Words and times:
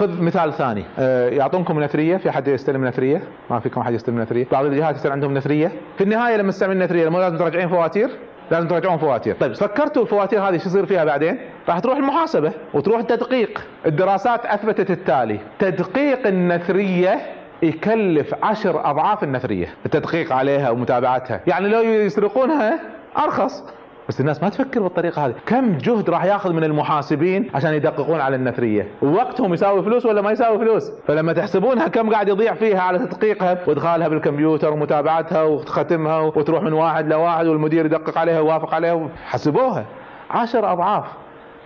خذ 0.00 0.22
مثال 0.22 0.52
ثاني. 0.52 0.84
آه، 0.98 1.28
يعطونكم 1.28 1.82
نثرية 1.82 2.16
في 2.16 2.28
أحد 2.28 2.48
يستلم 2.48 2.84
نثرية؟ 2.84 3.22
ما 3.50 3.60
فيكم 3.60 3.80
أحد 3.80 3.92
يستلم 3.92 4.20
نثرية؟ 4.20 4.46
بعض 4.52 4.64
الجهات 4.64 4.96
يصير 4.96 5.12
عندهم 5.12 5.34
نثرية؟ 5.34 5.72
في 5.98 6.04
النهاية 6.04 6.36
لما 6.36 6.50
تستعمل 6.50 6.78
نثرية 6.78 7.08
مو 7.08 7.20
لازم 7.20 7.38
ترجعين 7.38 7.68
فواتير؟ 7.68 8.10
لازم 8.50 8.68
ترجعون 8.68 8.98
فواتير. 8.98 9.36
طيب 9.40 9.54
فكرتوا 9.54 10.02
الفواتير 10.02 10.40
هذه 10.40 10.58
شو 10.58 10.68
يصير 10.68 10.86
فيها 10.86 11.04
بعدين؟ 11.04 11.38
راح 11.68 11.78
تروح 11.78 11.96
المحاسبة 11.96 12.52
وتروح 12.74 12.98
التدقيق 12.98 13.60
الدراسات 13.86 14.46
أثبتت 14.46 14.90
التالي. 14.90 15.38
تدقيق 15.58 16.26
النثرية 16.26 17.20
يكلف 17.62 18.34
عشر 18.42 18.90
أضعاف 18.90 19.24
النثرية. 19.24 19.66
التدقيق 19.86 20.32
عليها 20.32 20.70
ومتابعتها. 20.70 21.40
يعني 21.46 21.68
لو 21.68 21.80
يسرقونها 21.80 22.80
أرخص. 23.18 23.64
بس 24.10 24.20
الناس 24.20 24.42
ما 24.42 24.48
تفكر 24.48 24.82
بالطريقة 24.82 25.26
هذه. 25.26 25.34
كم 25.46 25.78
جهد 25.78 26.10
راح 26.10 26.24
ياخذ 26.24 26.52
من 26.52 26.64
المحاسبين 26.64 27.50
عشان 27.54 27.74
يدققون 27.74 28.20
على 28.20 28.36
النثريه 28.36 28.88
ووقتهم 29.02 29.54
يساوي 29.54 29.82
فلوس 29.82 30.06
ولا 30.06 30.22
ما 30.22 30.30
يساوي 30.30 30.58
فلوس؟ 30.58 30.92
فلما 31.06 31.32
تحسبونها 31.32 31.88
كم 31.88 32.10
قاعد 32.10 32.28
يضيع 32.28 32.54
فيها 32.54 32.80
على 32.80 32.98
تدقيقها 32.98 33.58
وإدخالها 33.66 34.08
بالكمبيوتر 34.08 34.72
ومتابعتها 34.72 35.42
وختمها 35.42 36.18
وتروح 36.18 36.62
من 36.62 36.72
واحد 36.72 37.08
لواحد 37.08 37.46
والمدير 37.46 37.86
يدقق 37.86 38.18
عليها 38.18 38.40
ويوافق 38.40 38.74
عليها. 38.74 39.08
حسبوها. 39.26 39.84
عشر 40.30 40.72
أضعاف. 40.72 41.04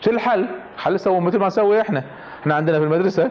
شو 0.01 0.10
الحل؟ 0.10 0.46
حل 0.79 1.01
سووا 1.01 1.20
مثل 1.20 1.38
ما 1.38 1.46
نسوي 1.46 1.80
إحنا. 1.80 2.04
إحنا 2.42 2.54
عندنا 2.54 2.79
في 2.79 2.84
المدرسة 2.84 3.30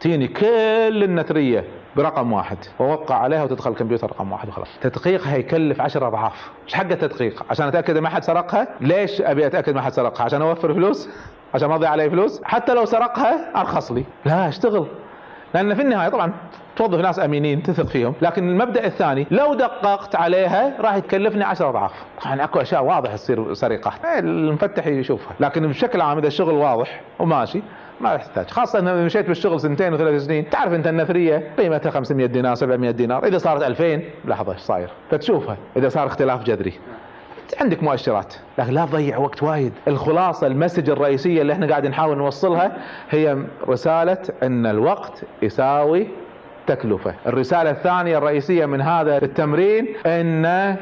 تيني 0.00 0.28
كل 0.28 1.04
النثريه 1.04 1.64
برقم 1.96 2.32
واحد. 2.32 2.58
ووقع 2.78 3.14
عليها 3.14 3.44
وتدخل 3.44 3.70
الكمبيوتر 3.70 4.06
رقم 4.10 4.32
واحد 4.32 4.48
وخلاص. 4.48 4.68
تدقيقها 4.80 5.36
يكلف 5.36 5.80
عشر 5.80 6.08
أضعاف. 6.08 6.50
إيش 6.64 6.74
حق 6.74 6.90
التدقيق. 6.90 7.44
عشان 7.50 7.66
أتأكد 7.66 7.98
ما 7.98 8.08
حد 8.08 8.22
سرقها 8.22 8.68
ليش 8.80 9.20
أبي 9.20 9.46
أتأكد 9.46 9.74
ما 9.74 9.80
حد 9.80 9.92
سرقها؟ 9.92 10.24
عشان 10.24 10.42
أوفر 10.42 10.74
فلوس؟ 10.74 11.08
عشان 11.54 11.68
ما 11.68 11.74
اضيع 11.74 11.90
علي 11.90 12.10
فلوس؟ 12.10 12.40
حتى 12.44 12.74
لو 12.74 12.84
سرقها 12.84 13.60
أرخص 13.60 13.92
لي. 13.92 14.04
لا 14.24 14.48
أشتغل. 14.48 14.86
لأن 15.54 15.74
في 15.74 15.82
النهاية 15.82 16.08
طبعا 16.08 16.32
توظف 16.76 16.98
ناس 17.00 17.18
أمينين 17.18 17.62
تثق 17.62 17.86
فيهم. 17.86 18.14
لكن 18.22 18.48
المبدأ 18.48 18.86
الثاني 18.86 19.26
لو 19.30 19.54
دققت 19.54 20.16
عليها 20.16 20.80
راح 20.80 20.94
يكلفني 20.94 21.44
10 21.44 21.68
أضعاف. 21.68 21.92
طبعا 22.24 22.44
أكو 22.44 22.60
أشياء 22.60 22.84
واضح 22.84 23.12
تصير 23.12 23.54
سرقة. 23.54 23.92
المفتح 24.18 24.86
يشوفها. 24.86 25.32
لكن 25.40 25.66
بشكل 25.66 26.00
عام 26.00 26.18
إذا 26.18 26.26
الشغل 26.26 26.54
واضح 26.54 27.00
وماشي 27.18 27.62
ما 28.00 28.14
يحتاج. 28.14 28.50
خاصة 28.50 28.78
إنه 28.78 28.94
مشيت 28.94 29.28
بالشغل 29.28 29.60
سنتين 29.60 29.94
وثلاث 29.94 30.22
سنين. 30.22 30.50
تعرف 30.50 30.72
أنت 30.72 30.86
النثرية 30.86 31.50
قيمتها 31.58 31.90
500 31.90 32.26
دينار 32.26 32.54
700 32.54 32.90
دينار. 32.90 33.26
إذا 33.26 33.38
صارت 33.38 33.62
2000 33.62 34.02
لحظة 34.24 34.52
إيش 34.52 34.60
صاير؟ 34.60 34.88
فتشوفها. 35.10 35.56
إذا 35.76 35.88
صار 35.88 36.06
اختلاف 36.06 36.42
جذري. 36.42 36.72
عندك 37.60 37.82
مؤشرات. 37.82 38.34
لكن 38.58 38.72
لا 38.72 38.86
تضيع 38.86 39.18
وقت 39.18 39.42
وايد. 39.42 39.72
الخلاصة 39.88 40.46
المسج 40.46 40.90
الرئيسية 40.90 41.42
اللي 41.42 41.52
إحنا 41.52 41.66
قاعد 41.66 41.86
نحاول 41.86 42.16
نوصلها 42.16 42.76
هي 43.10 43.36
رسالة 43.68 44.18
إن 44.42 44.66
الوقت 44.66 45.22
يساوي 45.42 46.08
تكلفة. 46.66 47.14
الرسالة 47.26 47.70
الثانية 47.70 48.18
الرئيسية 48.18 48.66
من 48.66 48.80
هذا 48.80 49.24
التمرين 49.24 49.86
إن 50.06 50.76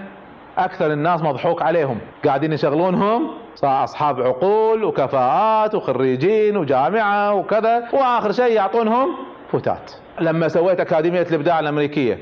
أكثر 0.59 0.93
الناس 0.93 1.23
مضحوك 1.23 1.63
عليهم. 1.63 1.99
قاعدين 2.25 2.53
يشغلونهم. 2.53 3.31
صار 3.55 3.85
أصحاب 3.85 4.23
عقول 4.23 4.85
وكفاءات 4.85 5.75
وخريجين 5.75 6.57
وجامعة 6.57 7.35
وكذا. 7.35 7.89
وآخر 7.93 8.33
شيء 8.33 8.53
يعطونهم 8.53 9.09
فتات. 9.53 9.93
لما 10.21 10.49
سويت 10.49 10.81
أكاديمية 10.81 11.23
الإبداع 11.23 11.61
الأمريكية. 11.61 12.19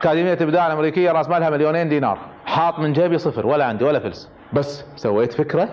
أكاديمية 0.00 0.32
الإبداع 0.32 0.66
الأمريكية 0.66 1.12
راس 1.12 1.28
مالها 1.28 1.50
مليونين 1.50 1.88
دينار. 1.88 2.18
حاط 2.46 2.78
من 2.78 2.92
جيبي 2.92 3.18
صفر 3.18 3.46
ولا 3.46 3.64
عندي 3.64 3.84
ولا 3.84 3.98
فلس. 3.98 4.30
بس 4.52 4.84
سويت 4.96 5.32
فكرة 5.32 5.68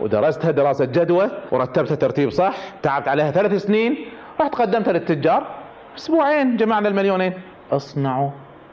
ودرستها 0.00 0.50
دراسة 0.50 0.84
جدوى 0.84 1.30
ورتبتها 1.52 1.94
ترتيب 1.94 2.30
صح 2.30 2.54
تعبت 2.82 3.08
عليها 3.08 3.30
ثلاث 3.30 3.54
سنين. 3.54 3.96
رحت 4.40 4.54
قدمتها 4.54 4.92
للتجار. 4.92 5.46
أسبوعين 5.96 6.56
جمعنا 6.56 6.88
المليونين. 6.88 7.32
اصنعوا 7.72 8.30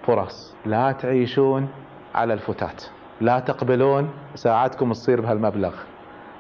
فرص. 0.08 0.56
لا 0.66 0.92
تعيشون 0.92 1.68
على 2.16 2.34
الفتات. 2.34 2.84
لا 3.22 3.40
تقبلون 3.40 4.10
ساعتكم 4.36 4.92
تصير 4.92 5.22
بهالمبلغ. 5.22 5.72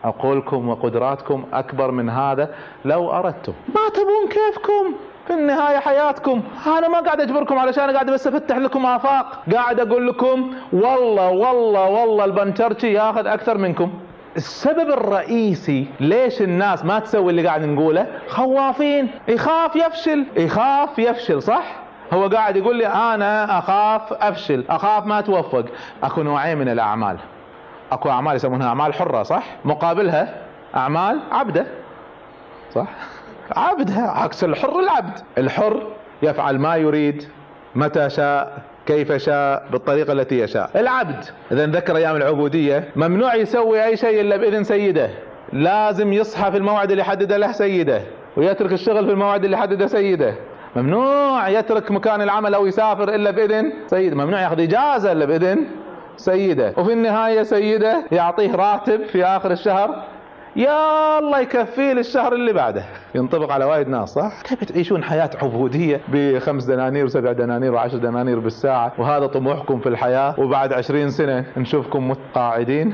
عقولكم 0.03 0.70
وقدراتكم 0.70 1.46
أكبر 1.53 1.92
من 1.92 2.09
هذا 2.09 2.56
لو 2.86 3.12
أردتم. 3.12 3.53
ما 3.68 3.90
تبون 3.94 4.28
كيفكم؟ 4.30 4.96
في 5.28 5.34
النهاية 5.34 5.78
حياتكم. 5.78 6.42
أنا 6.68 6.88
ما 6.88 7.00
قاعد 7.00 7.22
أجبركم 7.22 7.58
علشان 7.59 7.92
قاعد 7.92 8.12
بس 8.12 8.28
أفتح 8.28 8.58
لكم 8.58 8.86
آفاق. 8.86 9.44
قاعد 9.53 9.80
أقول 9.80 10.08
لكم 10.08 10.53
والله 10.74 11.30
والله 11.30 11.90
والله 11.90 12.26
البنشرشي 12.26 12.94
ياخذ 12.94 13.28
أكثر 13.28 13.58
منكم. 13.58 13.92
السبب 14.36 14.90
الرئيسي 14.90 15.88
ليش 16.00 16.42
الناس 16.42 16.86
ما 16.86 17.00
تسوي 17.00 17.31
اللي 17.31 17.47
قاعد 17.47 17.64
نقوله؟ 17.64 18.08
خوافين. 18.28 19.08
يخاف 19.28 19.76
يفشل. 19.76 20.26
يخاف 20.38 21.00
يفشل 21.00 21.42
صح؟ 21.42 21.83
هو 22.13 22.28
قاعد 22.28 22.56
يقول 22.56 22.78
لي 22.78 22.88
أنا 22.88 23.59
أخاف 23.59 24.13
أفشل 24.13 24.66
أخاف 24.69 25.06
ما 25.06 25.22
توفق. 25.22 25.66
أكو 26.03 26.24
نوعين 26.24 26.57
من 26.57 26.69
الأعمال. 26.69 27.18
أكو 27.91 28.09
أعمال 28.09 28.35
يسمونها 28.35 28.68
أعمال 28.68 28.94
حرة 28.94 29.24
صح؟ 29.24 29.44
مقابلها 29.66 30.35
أعمال 30.75 31.19
عبدة. 31.31 31.66
صح؟ 32.75 32.88
عبدها 33.56 34.07
عكس 34.07 34.44
الحر 34.44 34.79
العبد. 34.79 35.19
الحر 35.38 35.88
يفعل 36.22 36.59
ما 36.59 36.75
يريد 36.75 37.23
متى 37.75 38.09
شاء 38.09 38.62
كيف 38.85 39.12
شاء 39.12 39.68
بالطريقة 39.72 40.13
التي 40.13 40.40
يشاء. 40.40 40.69
العبد 40.75 41.25
إذا 41.52 41.66
نذكر 41.66 41.96
أيام 41.97 42.16
العبودية 42.16 42.90
ممنوع 42.96 43.35
يسوي 43.35 43.85
أي 43.85 43.97
شيء 43.97 44.22
إلا 44.22 44.38
بإذن 44.38 44.63
سيده. 44.63 45.09
لازم 45.53 46.13
يصحى 46.13 46.52
في 46.52 46.57
الموعد 46.57 46.91
اللي 46.91 47.03
حدده 47.03 47.38
له 47.38 47.52
سيده 47.52 48.02
ويترك 48.38 48.72
الشغل 48.72 49.06
في 49.06 49.12
الموعد 49.12 49.44
اللي 49.44 49.57
حدده 49.57 49.88
سيده. 49.88 50.34
ممنوع 50.75 51.50
يترك 51.50 51.91
مكان 51.91 52.22
العمل 52.22 52.53
أو 52.53 52.67
يسافر 52.67 53.16
إلا 53.16 53.31
بإذن 53.31 53.73
سيده. 53.88 54.16
ممنوع 54.16 54.41
ياخذ 54.41 54.59
إجازة 54.59 55.11
إلا 55.11 55.25
بإذن 55.25 55.66
سيده. 56.17 56.73
وفي 56.78 56.94
النهاية 56.94 57.44
سيده 57.44 58.03
يعطيه 58.11 58.56
راتب 58.56 59.06
في 59.06 59.25
آخر 59.25 59.51
الشهر. 59.51 60.03
يا 60.56 61.19
الله 61.19 61.39
يكفيه 61.39 61.94
للشهر 61.94 62.34
اللي 62.34 62.53
بعده. 62.53 62.84
ينطبق 63.16 63.51
على 63.51 63.66
وايد 63.66 63.88
ناس 63.88 64.09
صح؟ 64.09 64.41
كيف 64.41 64.63
تعيشون 64.63 65.03
حياة 65.03 65.29
عبودية 65.41 66.01
بخمس 66.07 66.63
دنانير 66.63 67.05
وسبع 67.05 67.31
دنانير 67.31 67.73
وعشر 67.73 67.97
دنانير 67.97 68.40
بالساعة؟ 68.40 68.91
وهذا 68.97 69.28
طموحكم 69.28 69.79
في 69.79 69.90
الحياة. 69.90 70.40
وبعد 70.40 70.73
عشرين 70.73 71.09
سنة 71.09 71.45
نشوفكم 71.57 72.09
متقاعدين. 72.09 72.94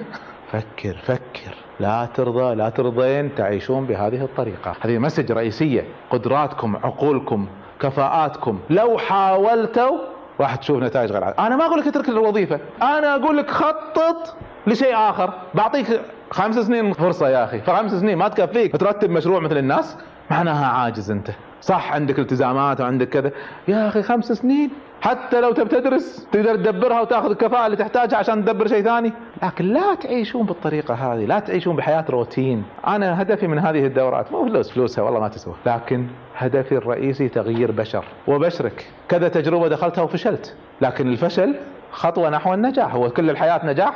فكر 0.51 0.97
فكر. 1.03 1.55
لا 1.79 2.07
ترضى 2.15 2.55
لا 2.55 2.69
ترضين 2.69 3.35
تعيشون 3.35 3.85
بهذه 3.85 4.23
الطريقة. 4.23 4.75
هذه 4.81 4.97
مسج 4.97 5.31
رئيسية. 5.31 5.83
قدراتكم 6.09 6.75
عقولكم 6.75 7.47
كفاءاتكم. 7.79 8.59
لو 8.69 8.97
حاولتوا 8.97 9.97
راح 10.39 10.55
تشوف 10.55 10.83
نتائج 10.83 11.11
غير 11.11 11.23
عادية. 11.23 11.47
أنا 11.47 11.55
ما 11.55 11.65
أقول 11.65 11.79
لك 11.79 11.87
اترك 11.87 12.09
الوظيفة. 12.09 12.59
أنا 12.81 13.15
أقول 13.15 13.37
لك 13.37 13.49
خطط 13.49 14.35
لشيء 14.67 14.95
آخر. 14.95 15.33
بعطيك 15.53 16.01
خمس 16.31 16.55
سنين 16.55 16.93
فرصة 16.93 17.29
يا 17.29 17.43
أخي. 17.43 17.61
فخمس 17.61 17.93
سنين 17.93 18.17
ما 18.17 18.27
تكفيك. 18.27 18.77
ترتب 18.77 19.09
مشروع 19.09 19.39
مثل 19.39 19.57
الناس 19.57 19.97
معناها 20.31 20.65
عاجز 20.65 21.11
أنت. 21.11 21.29
صح 21.61 21.93
عندك 21.93 22.19
التزامات 22.19 22.81
وعندك 22.81 23.09
كذا. 23.09 23.31
يا 23.67 23.87
أخي 23.87 24.03
خمس 24.03 24.31
سنين؟ 24.31 24.69
حتى 25.01 25.41
لو 25.41 25.51
تبي 25.51 25.69
تدرس 25.69 26.27
تقدر 26.31 26.55
تدبرها 26.55 27.01
وتاخذ 27.01 27.29
الكفاءة 27.29 27.65
اللي 27.65 27.77
تحتاجها 27.77 28.17
عشان 28.17 28.45
تدبر 28.45 28.67
شيء 28.67 28.83
ثاني. 28.83 29.13
لكن 29.43 29.65
لا 29.65 29.95
تعيشون 29.95 30.45
بالطريقة 30.45 30.93
هذه 30.93 31.25
لا 31.25 31.39
تعيشون 31.39 31.75
بحياة 31.75 32.05
روتين. 32.09 32.63
أنا 32.87 33.21
هدفي 33.21 33.47
من 33.47 33.59
هذه 33.59 33.85
الدورات 33.85 34.31
مو 34.31 34.45
فلوس 34.45 34.71
فلوسها 34.71 35.03
والله 35.03 35.19
ما 35.19 35.27
تسوى. 35.27 35.53
لكن 35.65 36.07
هدفي 36.37 36.77
الرئيسي 36.77 37.29
تغيير 37.29 37.71
بشر. 37.71 38.05
وبشرك. 38.27 38.87
كذا 39.09 39.27
تجربة 39.27 39.67
دخلتها 39.67 40.01
وفشلت. 40.01 40.55
لكن 40.81 41.07
الفشل 41.07 41.55
خطوة 41.91 42.29
نحو 42.29 42.53
النجاح. 42.53 42.95
هو 42.95 43.09
كل 43.09 43.29
الحياة 43.29 43.65
نجاح؟ 43.65 43.93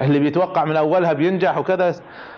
اللي 0.00 0.18
بيتوقع 0.18 0.64
من 0.64 0.76
أولها 0.76 1.12
بينجح 1.12 1.58
وكذا. 1.58 1.94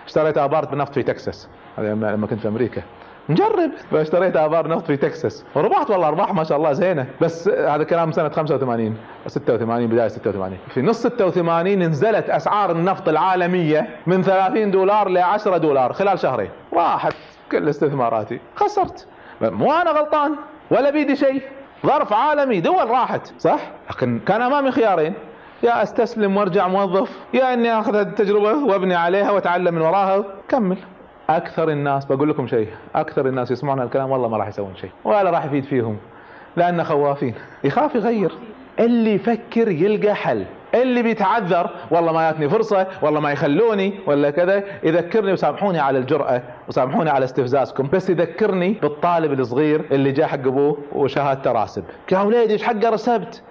اشتريت 0.06 0.39
آبارت 0.39 0.72
بنفط 0.72 0.95
في 0.95 1.03
تكساس. 1.03 1.49
لما 1.78 2.27
كنت 2.27 2.41
في 2.41 2.49
أمريكا. 2.49 2.83
نجرب. 3.28 3.71
فاشتريت 3.91 4.37
آبار 4.37 4.69
نفط 4.69 4.87
في 4.87 4.97
تكساس. 4.97 5.45
وربحت 5.54 5.91
والله 5.91 6.09
أرباح 6.09 6.34
ما 6.34 6.45
شاء 6.45 6.59
الله 6.59 6.72
زينة. 6.72 7.07
بس 7.21 7.48
هذا 7.48 7.84
كلام 7.84 8.13
سنة 8.13 8.28
85 8.28 8.97
86 9.27 9.86
بداية 9.86 10.09
86 10.09 10.59
في 10.74 10.83
نص 10.83 11.03
86 11.07 11.78
نزلت 11.78 12.30
أسعار 12.30 12.71
النفط 12.71 13.09
العالمية 13.09 13.89
من 14.07 14.22
30 14.22 14.71
دولار 14.71 15.09
ل 15.09 15.19
10 15.19 15.57
دولار 15.57 15.92
خلال 15.92 16.19
شهرين. 16.19 16.51
راحت 16.72 17.15
كل 17.53 17.69
استثماراتي. 17.69 18.41
خسرت. 18.57 19.07
مو 19.41 19.72
أنا 19.72 19.91
غلطان 19.91 20.34
ولا 20.71 20.91
بيدي 20.91 21.16
شيء. 21.16 21.42
ظرف 21.86 22.13
عالمي 22.13 22.60
دول 22.60 22.91
راحت. 22.91 23.33
صح؟ 23.39 23.60
لكن 23.91 24.21
كان 24.27 24.42
أمامي 24.42 24.71
خيارين. 24.71 25.15
يا 25.63 25.83
أستسلم 25.83 26.36
وأرجع 26.36 26.69
موظف 26.69 27.10
يا 27.34 27.54
إني 27.54 27.78
أخذ 27.78 27.95
التجربة 27.95 28.53
وأبني 28.65 28.95
عليها 28.95 29.30
وأتعلم 29.30 29.74
من 29.74 29.80
وراها. 29.83 30.24
كمل. 30.48 30.77
أكثر 31.37 31.69
الناس 31.69 32.05
بقول 32.05 32.31
لكم 32.31 32.47
شيء 32.47 32.69
أكثر 32.95 33.27
الناس 33.27 33.51
يسمعون 33.51 33.81
الكلام 33.81 34.11
والله 34.11 34.29
ما 34.29 34.37
راح 34.37 34.49
يسوون 34.49 34.77
شيء 34.77 34.91
ولا 35.05 35.31
راح 35.31 35.45
يفيد 35.45 35.65
فيهم 35.65 35.97
لأن 36.57 36.84
خوافين. 36.84 37.34
يخاف 37.65 37.95
يغير. 37.95 38.33
اللي 38.81 39.15
يفكر 39.15 39.69
يلقى 39.69 40.15
حل. 40.15 40.45
اللي 40.75 41.03
بيتعذر 41.03 41.71
والله 41.91 42.13
ما 42.13 42.27
يأتني 42.27 42.49
فرصة 42.49 42.87
والله 43.03 43.21
ما 43.21 43.33
يخلوني 43.33 43.95
ولا 44.07 44.31
كذا. 44.31 44.65
يذكرني 44.83 45.33
وسامحوني 45.33 45.79
على 45.79 45.99
الجرأة 45.99 46.43
وسامحوني 46.69 47.11
على 47.11 47.25
استفزازكم. 47.25 47.89
بس 47.93 48.11
يذكرني 48.11 48.73
بالطالب 48.83 49.41
الصغير 49.41 49.84
اللي 49.93 50.13
جاء 50.13 50.27
حق 50.27 50.39
أبوه 50.39 50.79
وشهادته 50.93 51.53
راسب. 51.53 51.84
يا 52.13 52.21
وليدي 52.21 52.53
إيش 52.53 52.63
حقه 52.63 52.91
رسبت؟ 52.91 53.43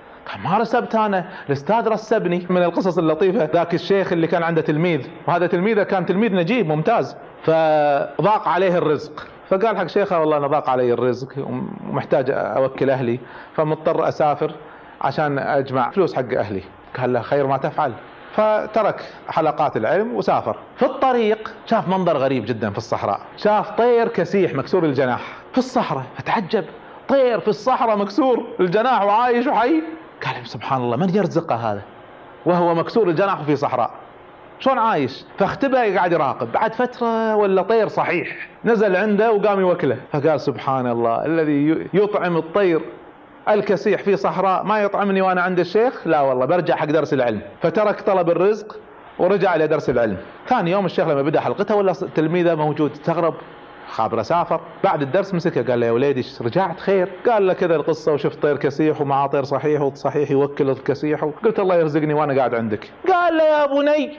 ما 0.44 0.58
رسبت 0.58 0.96
أنا 0.96 1.26
الأستاذ 1.48 1.88
رسبني 1.88 2.48
من 2.50 2.64
القصص 2.64 2.98
اللطيفة. 2.98 3.50
ذاك 3.54 3.74
الشيخ 3.74 4.12
اللي 4.12 4.28
كان 4.28 4.44
عنده 4.44 4.62
تلميذ. 4.62 5.08
وهذا 5.28 5.48
تلميذه 5.48 5.84
كان 5.84 6.06
تلميذ 6.06 6.36
نجيب 6.36 6.68
ممتاز. 6.68 7.16
فضاق 7.44 8.48
عليه 8.48 8.78
الرزق. 8.78 9.28
فقال 9.50 9.78
حق 9.78 9.88
شيخه 9.88 10.20
والله 10.20 10.38
أنا 10.38 10.48
ضاق 10.48 10.70
علي 10.70 10.94
الرزق 10.94 11.28
ومحتاج 11.38 12.32
أوكل 12.32 12.90
أهلي. 12.90 13.20
فمضطر 13.56 14.08
أسافر 14.08 14.52
عشان 15.02 15.40
أجمع 15.40 15.90
فلوس 15.90 16.14
حق 16.16 16.34
أهلي. 16.38 16.64
قال 17.00 17.14
له 17.14 17.22
خير 17.22 17.48
ما 17.48 17.58
تفعل. 17.58 17.94
فترك 18.36 19.02
حلقات 19.30 19.78
العلم 19.78 20.16
وسافر. 20.16 20.58
في 20.78 20.86
الطريق 20.86 21.54
شاف 21.66 21.88
منظر 21.88 22.18
غريب 22.18 22.46
جدا 22.46 22.70
في 22.70 22.78
الصحراء. 22.78 23.20
شاف 23.38 23.70
طير 23.70 24.08
كسيح 24.08 24.54
مكسور 24.54 24.86
الجناح 24.86 25.22
في 25.52 25.58
الصحراء 25.58 26.04
فتعجب. 26.18 26.66
طير 27.08 27.40
في 27.40 27.48
الصحراء 27.48 27.98
مكسور 27.98 28.48
الجناح 28.60 29.04
وعايش 29.04 29.48
وحي. 29.48 29.82
قال 30.26 30.48
سبحان 30.48 30.82
الله 30.82 30.98
من 30.98 31.16
يرزقه 31.16 31.56
هذا؟ 31.56 31.82
وهو 32.46 32.76
مكسور 32.76 33.10
الجناح 33.10 33.42
في 33.42 33.56
صحراء. 33.56 33.92
شلون 34.60 34.78
عايش؟ 34.78 35.26
فاختبأ 35.38 35.96
قاعد 35.96 36.12
يراقب. 36.12 36.52
بعد 36.52 36.74
فترة 36.74 37.36
ولا 37.36 37.62
طير 37.62 37.88
صحيح. 37.88 38.48
نزل 38.66 38.96
عنده 38.96 39.32
وقام 39.32 39.60
يوكله. 39.60 39.98
فقال 40.14 40.42
سبحان 40.42 40.88
الله 40.88 41.26
الذي 41.26 41.88
يطعم 41.94 42.38
الطير 42.38 42.82
الكسيح 43.50 44.02
في 44.02 44.18
صحراء 44.18 44.64
ما 44.64 44.80
يطعمني 44.80 45.22
وأنا 45.22 45.42
عند 45.42 45.60
الشيخ؟ 45.60 46.08
لا 46.08 46.22
والله 46.22 46.46
برجع 46.46 46.76
حق 46.76 46.86
درس 46.86 47.14
العلم. 47.14 47.42
فترك 47.62 48.02
طلب 48.02 48.30
الرزق 48.30 48.80
ورجع 49.20 49.56
إلى 49.56 49.68
درس 49.68 49.90
العلم. 49.90 50.18
ثاني 50.48 50.72
يوم 50.72 50.86
الشيخ 50.86 51.08
لما 51.08 51.22
بدأ 51.22 51.40
حلقته 51.40 51.76
ولا 51.76 51.94
تلميذه 52.16 52.56
موجود 52.56 52.92
استغرب. 52.92 53.34
خابر 53.92 54.22
سافر 54.24 54.60
بعد 54.84 55.02
الدرس 55.02 55.34
مسكه 55.34 55.72
قال 55.72 55.80
له 55.80 55.86
يا 55.86 55.92
وليدي 55.92 56.26
رجعت 56.42 56.80
خير. 56.80 57.10
قال 57.30 57.48
له 57.48 57.54
كذا 57.54 57.76
القصة 57.76 58.14
وشفت 58.14 58.42
طير 58.42 58.58
كسيح 58.58 59.02
ومعاه 59.02 59.28
طير 59.28 59.44
صحيح 59.44 59.82
وصحيح 59.82 60.32
يوكل 60.32 60.70
الكسيح 60.70 61.24
قلت 61.24 61.60
الله 61.60 61.76
يرزقني 61.76 62.14
وأنا 62.14 62.38
قاعد 62.38 62.56
عندك. 62.56 62.92
قال 63.08 63.38
له 63.38 63.44
يا 63.44 63.66
بني 63.66 64.18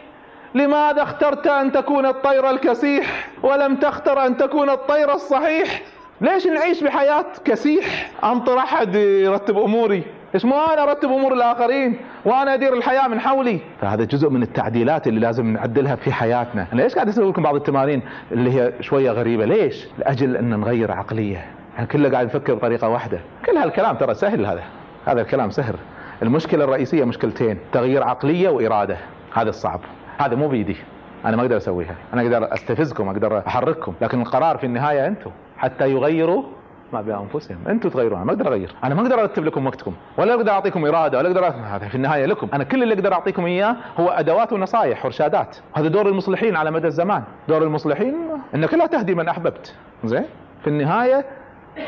لماذا 0.54 1.02
اخترت 1.02 1.46
أن 1.46 1.72
تكون 1.72 2.06
الطير 2.06 2.50
الكسيح 2.50 3.28
ولم 3.42 3.76
تختر 3.76 4.26
أن 4.26 4.36
تكون 4.36 4.70
الطير 4.70 5.14
الصحيح؟ 5.14 5.82
ليش 6.20 6.46
نعيش 6.46 6.84
بحياة 6.84 7.26
كسيح؟ 7.44 8.10
أنطر 8.24 8.58
أحد 8.58 8.94
يرتب 8.94 9.58
أموري. 9.58 10.02
إيش 10.34 10.44
مو 10.44 10.54
أنا 10.54 10.82
ارتب 10.82 11.08
أمور 11.08 11.32
الآخرين 11.32 11.96
وأنا 12.24 12.54
أدير 12.54 12.74
الحياة 12.74 13.08
من 13.08 13.20
حولي. 13.20 13.60
فهذا 13.80 14.04
جزء 14.04 14.30
من 14.30 14.42
التعديلات 14.42 15.06
اللي 15.06 15.20
لازم 15.20 15.46
نعدلها 15.46 15.96
في 15.96 16.12
حياتنا. 16.12 16.66
أنا 16.72 16.82
ليش 16.82 16.94
قاعد 16.94 17.08
أسوي 17.08 17.30
لكم 17.30 17.42
بعض 17.42 17.54
التمارين 17.54 18.02
اللي 18.32 18.60
هي 18.60 18.72
شوية 18.80 19.10
غريبة؟ 19.10 19.44
ليش؟ 19.44 19.86
لأجل 19.98 20.36
أن 20.36 20.60
نغير 20.60 20.92
عقلية. 20.92 21.44
يعني 21.74 21.86
كله 21.86 22.10
قاعد 22.10 22.26
نفكر 22.26 22.54
بطريقة 22.54 22.88
واحدة. 22.88 23.20
كل 23.46 23.56
هالكلام 23.56 23.96
ترى 23.96 24.14
سهل 24.14 24.46
هذا. 24.46 24.62
هذا 25.06 25.20
الكلام 25.20 25.50
سهل. 25.50 25.74
المشكلة 26.22 26.64
الرئيسية 26.64 27.04
مشكلتين 27.04 27.58
تغيير 27.72 28.02
عقلية 28.02 28.48
وإرادة. 28.48 28.96
هذا 29.34 29.48
الصعب. 29.48 29.80
هذا 30.18 30.34
مو 30.34 30.48
بيدي 30.48 30.76
أنا 31.24 31.36
ما 31.36 31.42
أقدر 31.42 31.56
أسويها. 31.56 31.94
أنا 32.14 32.22
أقدر 32.22 32.54
أستفزكم 32.54 33.08
أقدر 33.08 33.42
أحرككم. 33.46 33.94
لكن 34.00 34.20
القرار 34.20 34.58
في 34.58 34.66
النهاية 34.66 35.06
أنتم. 35.06 35.30
حتى 35.56 35.90
يغيروا 35.90 36.42
ما 36.92 37.00
بانفسهم 37.00 37.58
أنتم 37.68 37.88
تغيرونها 37.88 38.24
ما 38.24 38.32
أقدر 38.32 38.48
أغير. 38.48 38.74
أنا 38.84 38.94
ما 38.94 39.02
أقدر 39.02 39.20
أرتب 39.20 39.44
لكم 39.44 39.66
وقتكم 39.66 39.94
ولا 40.18 40.34
أقدر 40.34 40.50
أعطيكم 40.50 40.84
إرادة 40.84 41.18
ولا 41.18 41.28
أقدر 41.28 41.46
هذا 41.46 41.88
في 41.88 41.94
النهاية 41.94 42.26
لكم. 42.26 42.48
أنا 42.54 42.64
كل 42.64 42.82
اللي 42.82 42.94
أقدر 42.94 43.12
أعطيكم 43.12 43.44
إياه 43.46 43.76
هو 44.00 44.08
أدوات 44.08 44.52
ونصائح 44.52 45.04
وارشادات 45.04 45.56
هذا 45.74 45.88
دور 45.88 46.08
المصلحين 46.08 46.56
على 46.56 46.70
مدى 46.70 46.86
الزمان. 46.86 47.22
دور 47.48 47.62
المصلحين 47.62 48.14
إنك 48.54 48.74
لا 48.74 48.86
تهدي 48.86 49.14
من 49.14 49.28
أحببت. 49.28 49.74
زين؟ 50.04 50.24
في 50.62 50.66
النهاية 50.66 51.24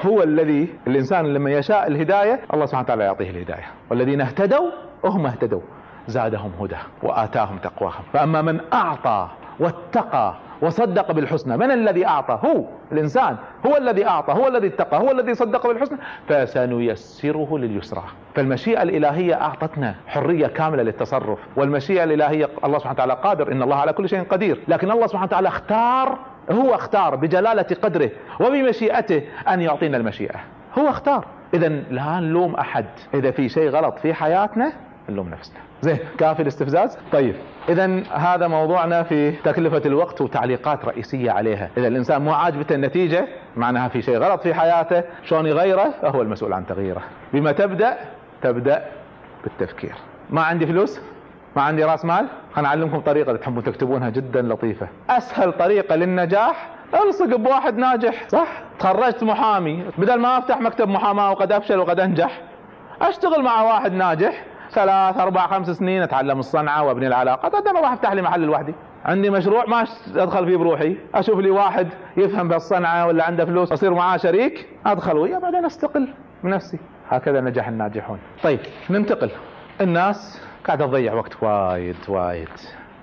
هو 0.07 0.23
الذي 0.23 0.69
الإنسان 0.87 1.35
لما 1.35 1.51
يشاء 1.51 1.87
الهداية 1.87 2.41
الله 2.55 2.67
سبحانه 2.67 2.85
وتعالى 2.85 3.05
يعطيه 3.05 3.31
الهداية. 3.31 3.65
والذين 3.91 4.21
اهتدوا 4.21 4.71
هم 5.05 5.27
اهتدوا. 5.27 5.61
زادهم 6.09 6.53
هدى 6.61 6.77
وآتاهم 7.03 7.59
تقواهم. 7.59 8.03
فأما 8.13 8.43
من 8.43 8.61
أعطى 8.73 9.29
واتقى 9.61 10.35
وصدق 10.63 11.13
بالحسنى. 11.13 11.57
من 11.57 11.71
الذي 11.71 12.07
أعطى؟ 12.07 12.39
هو 12.49 12.65
الإنسان. 12.93 13.37
هو 13.67 13.77
الذي 13.77 14.07
أعطى 14.07 14.33
هو 14.33 14.49
الذي 14.49 14.67
اتقى 14.67 15.01
هو 15.01 15.11
الذي 15.11 15.35
صدق 15.35 15.67
بالحسنى. 15.67 15.99
فسنيسره 16.29 17.59
لليسرى. 17.59 18.03
فالمشيئة 18.35 18.83
الإلهية 18.83 19.35
أعطتنا 19.35 19.95
حرية 20.07 20.47
كاملة 20.47 20.83
للتصرف. 20.83 21.39
والمشيئة 21.57 22.05
الإلهية 22.05 22.49
الله 22.65 22.79
سبحانه 22.79 22.95
وتعالى 22.95 23.15
قادر 23.15 23.53
إن 23.53 23.63
الله 23.63 23.77
على 23.77 23.93
كل 23.93 24.09
شيء 24.09 24.23
قدير. 24.23 24.61
لكن 24.69 24.91
الله 24.91 25.07
سبحانه 25.07 25.27
وتعالى 25.27 25.49
اختار 25.49 26.19
هو 26.51 26.75
اختار 26.75 27.17
بجلالة 27.17 27.77
قدره 27.83 28.11
وبمشيئته 28.41 29.23
أن 29.49 29.61
يعطينا 29.61 29.97
المشيئة. 29.97 30.41
هو 30.79 30.89
اختار. 30.89 31.25
اذا 31.55 31.69
لا 31.69 32.21
نلوم 32.21 32.55
أحد. 32.55 32.87
إذا 33.15 33.31
في 33.31 33.49
شيء 33.49 33.71
غلط 33.71 33.99
في 33.99 34.15
حياتنا 34.15 34.73
نلوم 35.09 35.29
نفسنا. 35.29 35.59
زين 35.85 35.99
كافي 36.19 36.43
الاستفزاز؟ 36.43 36.99
طيب. 37.13 37.35
اذا 37.69 38.03
هذا 38.13 38.49
موضوعنا 38.49 39.03
في 39.03 39.33
تكلفة 39.33 39.83
الوقت 39.87 40.21
وتعليقات 40.21 40.85
رئيسية 40.85 41.31
عليها. 41.31 41.69
اذا 41.77 41.89
الإنسان 41.89 42.23
مو 42.23 42.33
عاجبته 42.33 42.75
النتيجة 42.75 43.29
معناها 43.57 43.89
في 43.89 44.03
شيء 44.03 44.19
غلط 44.19 44.43
في 44.43 44.55
حياته 44.55 45.03
شلون 45.25 45.47
يغيره؟ 45.47 45.95
فهو 46.03 46.23
المسؤول 46.23 46.53
عن 46.53 46.67
تغييره. 46.67 47.03
بما 47.33 47.53
تبدأ 47.53 47.97
تبدأ 48.43 48.85
بالتفكير. 49.45 49.95
ما 50.31 50.43
عندي 50.43 50.67
فلوس؟ 50.67 51.01
ما 51.57 51.63
عندي 51.63 51.85
راس 51.85 52.05
مال؟ 52.05 52.27
خليني 52.55 52.69
أعلمكم 52.69 53.01
طريقة 53.01 53.37
تحبون 53.37 53.65
تكتبونها 53.65 54.11
جدا 54.11 54.43
لطيفة. 54.43 54.89
أسهل 55.11 55.53
طريقة 55.53 55.97
للنجاح 55.97 56.69
ألصق 56.95 57.37
بواحد 57.37 57.79
ناجح. 57.79 58.29
صح؟ 58.29 58.49
تخرجت 58.79 59.23
محامي. 59.25 59.85
بدل 59.99 60.21
ما 60.21 60.39
أفتح 60.39 60.61
مكتب 60.61 60.89
محاماة 60.89 61.31
وقد 61.31 61.53
أفشل 61.53 61.79
وقد 61.79 62.01
أنجح 62.01 62.41
أشتغل 63.03 63.43
مع 63.43 63.63
واحد 63.63 63.93
ناجح. 63.93 64.45
ثلاث 64.75 65.19
أربع 65.19 65.47
خمس 65.47 65.71
سنين 65.71 66.03
أتعلم 66.03 66.39
الصنعة 66.39 66.83
وأبني 66.83 67.07
العلاقات 67.07 67.53
بعدين 67.53 67.77
أروح 67.77 67.93
أفتح 67.93 68.13
لي 68.13 68.23
محل 68.23 68.41
لوحدي. 68.41 68.75
عندي 69.05 69.31
مشروع 69.31 69.65
ما 69.65 69.85
أدخل 70.17 70.47
فيه 70.47 70.57
بروحي. 70.57 70.97
أشوف 71.15 71.39
لي 71.39 71.51
واحد 71.51 71.89
يفهم 72.17 72.49
بالصنعة 72.49 73.07
ولا 73.07 73.25
عنده 73.25 73.45
فلوس 73.45 73.73
أصير 73.73 73.95
معاه 73.95 74.17
شريك 74.17 74.69
أدخل 74.87 75.17
وياه 75.17 75.39
بعدين 75.39 75.65
أستقل 75.65 76.09
بنفسي. 76.45 76.79
هكذا 77.11 77.41
نجح 77.41 77.69
الناجحون. 77.69 78.19
طيب 78.43 78.61
ننتقل. 78.91 79.31
الناس 79.81 80.43
قاعدة 80.67 80.87
تضيع 80.87 81.15
وقت 81.15 81.43
وايد 81.43 81.97
وايد. 82.09 82.49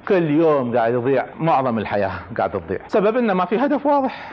كل 0.08 0.30
يوم 0.30 0.78
قاعد 0.78 0.94
يضيع 0.94 1.26
معظم 1.40 1.78
الحياة 1.78 2.12
قاعد 2.38 2.52
تضيع. 2.52 2.80
سبب 2.88 3.18
إنه 3.18 3.34
ما 3.34 3.46
في 3.46 3.58
هدف 3.66 3.86
واضح. 3.86 4.32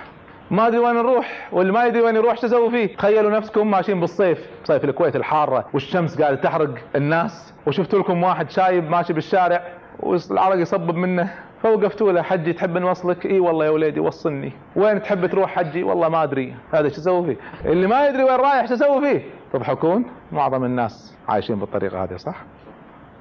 ما 0.51 0.67
أدري 0.67 0.79
وين 0.79 0.95
نروح 0.95 1.49
واللي 1.53 1.73
ما 1.73 1.87
يدري 1.87 2.03
وين 2.03 2.17
يروح 2.17 2.35
شو 2.35 2.47
تسوي 2.47 2.71
فيه؟ 2.71 2.97
تخيلوا 2.97 3.31
نفسكم 3.31 3.71
ماشيين 3.71 4.01
بالصيف 4.01 4.47
صيف 4.65 4.85
الكويت 4.85 5.17
الحارة 5.17 5.65
والشمس 5.73 6.21
قاعدة 6.21 6.37
تحرق 6.37 6.75
الناس 6.97 7.55
وشفت 7.67 7.95
لكم 7.95 8.23
واحد 8.23 8.51
شايب 8.51 8.91
ماشي 8.91 9.13
بالشارع 9.13 9.63
والعرق 10.01 10.57
يصبب 10.57 10.95
منه. 10.95 11.35
فوقفتوا 11.63 12.13
له 12.13 12.23
حجي 12.23 12.53
تحب 12.53 12.79
نوصلك 12.79 13.27
إي 13.27 13.41
والله 13.41 13.65
يا 13.65 13.71
وليدي 13.71 14.01
وصلني. 14.01 14.53
وين 14.77 15.03
تحب 15.03 15.27
تروح 15.27 15.51
حجي؟ 15.51 15.83
والله 15.83 16.09
ما 16.09 16.23
أدري. 16.23 16.55
هذا 16.73 16.89
شو 16.89 17.01
أسوي 17.01 17.27
فيه؟ 17.27 17.71
اللي 17.71 17.87
ما 17.87 18.09
يدري 18.09 18.25
وين 18.25 18.37
رايح 18.37 18.67
شو 18.67 18.75
أسوي 18.75 19.01
فيه؟ 19.01 19.23
تضحكون 19.53 20.05
معظم 20.33 20.65
الناس 20.65 21.15
عايشين 21.29 21.57
بالطريقة 21.57 22.05
هذه 22.05 22.17
صح؟ 22.17 22.37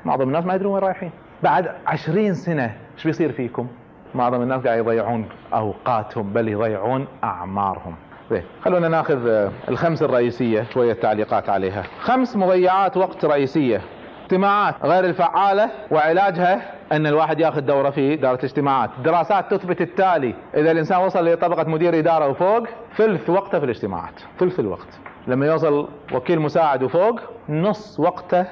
معظم 0.05 0.27
الناس 0.27 0.45
ما 0.45 0.55
يدرون 0.55 0.73
وين 0.73 0.83
رايحين. 0.83 1.11
بعد 1.43 1.71
عشرين 1.87 2.33
سنة 2.33 2.75
إيش 2.95 3.03
بيصير 3.03 3.31
فيكم؟ 3.31 3.67
معظم 4.15 4.41
الناس 4.41 4.63
قاعد 4.63 4.77
يضيعون 4.79 5.29
أوقاتهم 5.53 6.33
بل 6.33 6.47
يضيعون 6.47 7.07
أعمارهم. 7.23 7.95
زين 8.31 8.43
خلونا 8.65 8.87
ناخذ 8.87 9.27
آه، 9.27 9.51
الخمس 9.69 10.03
الرئيسية 10.03 10.65
شوية 10.73 10.93
تعليقات 10.93 11.49
عليها. 11.49 11.83
خمس 11.99 12.35
مضيعات 12.35 12.97
وقت 12.97 13.25
رئيسية. 13.25 13.81
اجتماعات 14.23 14.75
غير 14.83 15.05
الفعالة 15.05 15.69
وعلاجها 15.91 16.61
أن 16.91 17.07
الواحد 17.07 17.39
ياخذ 17.39 17.61
دورة 17.61 17.89
في 17.89 18.13
إدارة 18.13 18.35
الاجتماعات. 18.35 18.89
دراسات 19.03 19.53
تثبت 19.53 19.81
التالي. 19.81 20.33
إذا 20.55 20.71
الإنسان 20.71 20.97
وصل 20.97 21.27
لطبقة 21.27 21.69
مدير 21.69 21.99
إدارة 21.99 22.27
وفوق 22.27 22.67
ثلث 22.97 23.29
وقته 23.29 23.59
في 23.59 23.65
الاجتماعات. 23.65 24.13
ثلث 24.39 24.59
الوقت. 24.59 24.87
لما 25.27 25.47
يوصل 25.47 25.87
وكيل 26.13 26.39
مساعد 26.39 26.83
وفوق 26.83 27.19
نص 27.49 27.99
وقته 27.99 28.43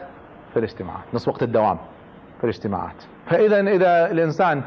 في 0.54 0.58
الاجتماعات. 0.60 1.04
نص 1.14 1.28
وقت 1.28 1.44
الدوام 1.44 1.78
في 2.38 2.44
الاجتماعات. 2.44 2.96
فإذا 3.30 3.60
إذا 3.60 4.12
الإنسان 4.12 4.62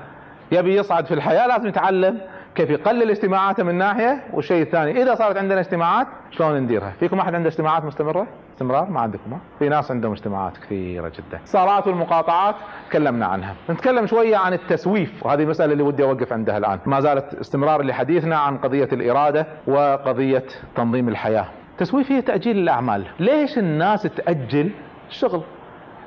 يبي 0.52 0.76
يصعد 0.76 1.06
في 1.06 1.14
الحياة 1.14 1.46
لازم 1.46 1.68
يتعلم 1.68 2.20
كيف 2.54 2.70
يقلل 2.70 3.10
اجتماعاته 3.10 3.62
من 3.62 3.74
ناحية. 3.74 4.22
والشيء 4.32 4.62
الثاني 4.62 5.02
إذا 5.02 5.14
صارت 5.14 5.36
عندنا 5.36 5.60
اجتماعات 5.60 6.06
شلون 6.30 6.60
نديرها؟ 6.60 6.92
فيكم 7.00 7.18
أحد 7.18 7.34
عنده 7.34 7.48
اجتماعات 7.48 7.84
مستمرة؟ 7.84 8.26
استمرار؟ 8.54 8.90
ما 8.90 9.00
عندكم. 9.00 9.32
ها؟ 9.32 9.38
في 9.58 9.68
ناس 9.68 9.90
عندهم 9.90 10.12
اجتماعات 10.12 10.56
كثيرة 10.56 11.08
جدا. 11.08 11.40
صارات 11.44 11.86
والمقاطعات 11.86 12.54
تكلمنا 12.90 13.26
عنها. 13.26 13.54
نتكلم 13.70 14.06
شوية 14.06 14.36
عن 14.36 14.52
التسويف 14.52 15.26
وهذه 15.26 15.42
المساله 15.42 15.72
اللي 15.72 15.82
ودي 15.82 16.02
أوقف 16.02 16.32
عندها 16.32 16.58
الآن. 16.58 16.78
ما 16.86 17.00
زالت 17.00 17.34
استمرار 17.34 17.82
لحديثنا 17.82 18.36
عن 18.36 18.58
قضية 18.58 18.88
الإرادة 18.92 19.46
وقضية 19.66 20.44
تنظيم 20.76 21.08
الحياة. 21.08 21.46
تسويف 21.78 22.12
هي 22.12 22.22
تأجيل 22.22 22.58
الأعمال. 22.58 23.06
ليش 23.20 23.58
الناس 23.58 24.02
تأجل 24.02 24.70
الشغل؟ 25.08 25.42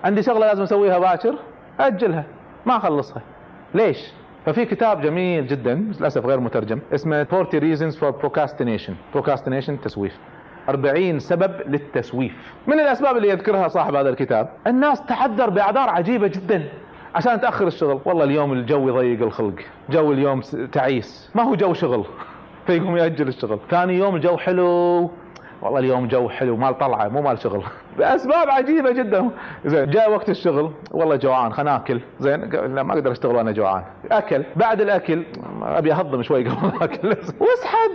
عندي 0.03 0.23
شغلة 0.23 0.47
لازم 0.47 0.63
أسويها 0.63 0.99
باكر 0.99 1.35
أجلها 1.79 2.23
ما 2.65 2.77
أخلصها. 2.77 3.21
ليش؟ 3.73 4.11
ففي 4.45 4.65
كتاب 4.65 5.01
جميل 5.01 5.47
جدا 5.47 5.73
للأسف 5.99 6.25
غير 6.25 6.39
مترجم 6.39 6.79
اسمه 6.93 7.27
40 7.33 7.45
reasons 7.45 7.95
for 7.95 8.11
procrastination. 8.23 8.93
Procrastination 9.17 9.83
تسويف. 9.83 10.17
40 10.69 11.19
سبب 11.19 11.51
للتسويف. 11.67 12.53
من 12.67 12.79
الأسباب 12.79 13.17
اللي 13.17 13.29
يذكرها 13.29 13.67
صاحب 13.67 13.95
هذا 13.95 14.09
الكتاب؟ 14.09 14.49
الناس 14.67 15.05
تعذر 15.05 15.49
بأعذار 15.49 15.89
عجيبة 15.89 16.27
جدا 16.27 16.63
عشان 17.15 17.41
تأخر 17.41 17.67
الشغل. 17.67 17.99
والله 18.05 18.23
اليوم 18.23 18.53
الجو 18.53 18.89
يضيق 18.89 19.21
الخلق. 19.21 19.55
جو 19.89 20.11
اليوم 20.11 20.41
تعيس. 20.71 21.31
ما 21.35 21.43
هو 21.43 21.55
جو 21.55 21.73
شغل. 21.73 22.05
فيقوم 22.67 22.97
يأجل 22.97 23.27
الشغل. 23.27 23.59
ثاني 23.69 23.93
يوم 23.97 24.15
الجو 24.15 24.37
حلو. 24.37 25.11
والله 25.61 25.79
اليوم 25.79 26.07
جو 26.07 26.29
حلو 26.29 26.57
مال 26.57 26.77
طلعة 26.77 27.07
مو 27.07 27.21
مال 27.21 27.39
شغل. 27.39 27.63
بأسباب 27.97 28.49
عجيبة 28.49 28.91
جدا. 28.91 29.29
زين 29.65 29.89
جاء 29.89 30.11
وقت 30.11 30.29
الشغل. 30.29 30.71
والله 30.91 31.15
جوعان 31.15 31.53
خلنا 31.53 31.71
ناكل. 31.71 32.01
زين 32.19 32.49
لا 32.49 32.83
ما 32.83 32.93
أقدر 32.93 33.11
أشتغل 33.11 33.35
وأنا 33.35 33.51
جوعان. 33.51 33.83
أكل. 34.11 34.43
بعد 34.55 34.81
الأكل 34.81 35.23
أبي 35.63 35.93
أهضم 35.93 36.23
شوي 36.23 36.49
قبل 36.49 36.83
أكل. 36.83 37.07
واسحب. 37.41 37.91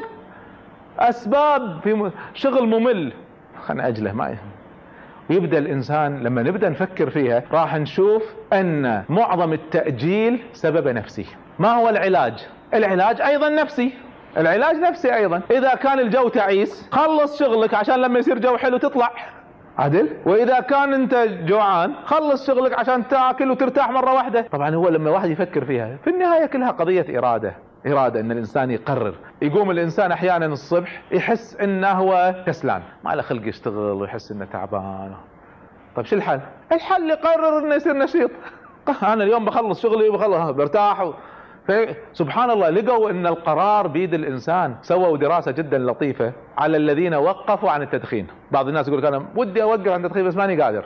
أسباب 0.98 1.80
في 1.84 2.10
شغل 2.34 2.66
ممل. 2.66 3.12
خلنا 3.62 3.88
أجله 3.88 4.12
ما 4.12 4.36
ويبدأ 5.30 5.58
الإنسان 5.58 6.22
لما 6.22 6.42
نبدأ 6.42 6.68
نفكر 6.68 7.10
فيها 7.10 7.42
راح 7.52 7.76
نشوف 7.76 8.22
أن 8.52 9.04
معظم 9.08 9.52
التأجيل 9.52 10.42
سبب 10.52 10.88
نفسي. 10.88 11.26
ما 11.58 11.72
هو 11.72 11.88
العلاج؟ 11.88 12.46
العلاج 12.74 13.20
أيضا 13.20 13.48
نفسي. 13.48 13.92
العلاج 14.36 14.76
نفسي 14.76 15.14
أيضا. 15.14 15.40
إذا 15.50 15.74
كان 15.74 15.98
الجو 15.98 16.28
تعيس 16.28 16.88
خلص 16.92 17.38
شغلك 17.38 17.74
عشان 17.74 17.94
لما 17.94 18.18
يصير 18.18 18.38
جو 18.38 18.56
حلو 18.56 18.76
تطلع. 18.76 19.12
عدل؟ 19.78 20.08
وإذا 20.26 20.60
كان 20.60 20.94
أنت 20.94 21.14
جوعان 21.46 21.94
خلص 22.04 22.46
شغلك 22.46 22.78
عشان 22.78 23.08
تأكل 23.08 23.50
وترتاح 23.50 23.90
مرة 23.90 24.14
واحدة. 24.14 24.46
طبعا 24.52 24.74
هو 24.74 24.88
لما 24.88 25.10
واحد 25.10 25.30
يفكر 25.30 25.64
فيها 25.64 25.96
في 26.04 26.10
النهاية 26.10 26.46
كلها 26.46 26.70
قضية 26.70 27.18
إرادة. 27.18 27.54
إرادة 27.86 28.20
أن 28.20 28.32
الإنسان 28.32 28.70
يقرر. 28.70 29.14
يقوم 29.42 29.70
الإنسان 29.70 30.12
أحيانا 30.12 30.46
الصبح 30.46 31.02
يحس 31.12 31.56
أنه 31.56 31.90
هو 31.90 32.34
كسلان. 32.46 32.82
ما 33.04 33.14
له 33.14 33.22
خلق 33.22 33.48
يشتغل 33.48 33.74
ويحس 33.74 34.32
أنه 34.32 34.44
تعبان. 34.44 35.12
طيب 35.96 36.06
شو 36.06 36.16
الحل؟ 36.16 36.40
الحل 36.72 37.10
يقرر 37.10 37.58
أنه 37.58 37.74
يصير 37.74 37.96
نشيط. 37.96 38.30
أنا 39.02 39.24
اليوم 39.24 39.44
بخلص 39.44 39.82
شغلي 39.82 40.08
وبخلص 40.08 40.50
برتاح 40.50 41.12
سبحان 42.12 42.50
الله 42.50 42.70
لقوا 42.70 43.10
إن 43.10 43.26
القرار 43.26 43.86
بيد 43.86 44.14
الإنسان 44.14 44.74
سووا 44.82 45.16
دراسة 45.16 45.52
جدا 45.52 45.78
لطيفة 45.78 46.32
على 46.58 46.76
الذين 46.76 47.14
وقفوا 47.14 47.70
عن 47.70 47.82
التدخين. 47.82 48.26
بعض 48.50 48.68
الناس 48.68 48.88
يقول 48.88 49.06
أنا 49.06 49.26
ودي 49.36 49.62
أوقف 49.62 49.88
عن 49.88 50.04
التدخين 50.04 50.24
بس 50.26 50.36
ماني 50.36 50.62
قادر. 50.62 50.84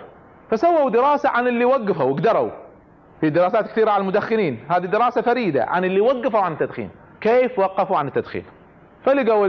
فسووا 0.51 0.91
دراسة 0.91 1.29
عن 1.29 1.49
اللي 1.49 1.65
وقفوا 1.65 2.05
وقدروا. 2.05 2.51
في 3.21 3.31
دراسات 3.31 3.67
كثيرة 3.67 3.91
على 3.91 4.01
المدخنين. 4.01 4.59
هذه 4.69 4.87
دراسة 4.87 5.21
فريدة 5.21 5.65
عن 5.65 5.85
اللي 5.85 6.01
وقفوا 6.01 6.41
عن 6.41 6.53
التدخين. 6.53 6.91
كيف 7.21 7.59
وقفوا 7.59 7.97
عن 7.97 8.09
التدخين؟ 8.09 8.45
فلقوا 9.05 9.47